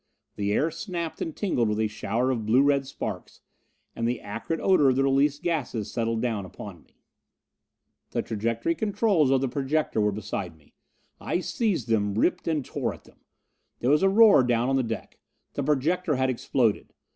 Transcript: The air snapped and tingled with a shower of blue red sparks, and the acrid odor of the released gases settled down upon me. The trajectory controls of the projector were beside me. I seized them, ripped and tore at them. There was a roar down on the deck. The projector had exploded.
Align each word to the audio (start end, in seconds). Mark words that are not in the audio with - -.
The 0.35 0.51
air 0.51 0.71
snapped 0.71 1.21
and 1.21 1.35
tingled 1.37 1.69
with 1.69 1.79
a 1.79 1.85
shower 1.85 2.31
of 2.31 2.43
blue 2.47 2.63
red 2.63 2.87
sparks, 2.87 3.41
and 3.95 4.07
the 4.07 4.19
acrid 4.19 4.59
odor 4.59 4.89
of 4.89 4.95
the 4.95 5.03
released 5.03 5.43
gases 5.43 5.91
settled 5.91 6.23
down 6.23 6.43
upon 6.43 6.81
me. 6.81 6.97
The 8.09 8.23
trajectory 8.23 8.73
controls 8.73 9.29
of 9.29 9.41
the 9.41 9.47
projector 9.47 10.01
were 10.01 10.11
beside 10.11 10.57
me. 10.57 10.73
I 11.19 11.39
seized 11.39 11.87
them, 11.87 12.15
ripped 12.15 12.47
and 12.47 12.65
tore 12.65 12.95
at 12.95 13.03
them. 13.03 13.19
There 13.77 13.91
was 13.91 14.01
a 14.01 14.09
roar 14.09 14.41
down 14.41 14.69
on 14.69 14.75
the 14.75 14.81
deck. 14.81 15.19
The 15.53 15.61
projector 15.61 16.15
had 16.15 16.31
exploded. 16.31 16.95